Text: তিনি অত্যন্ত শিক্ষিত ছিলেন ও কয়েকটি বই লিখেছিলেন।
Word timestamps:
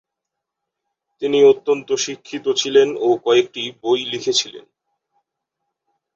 তিনি 1.21 1.39
অত্যন্ত 1.43 1.89
শিক্ষিত 2.05 2.45
ছিলেন 2.51 2.89
ও 2.97 3.09
কয়েকটি 3.25 3.63
বই 3.81 4.01
লিখেছিলেন। 4.05 4.65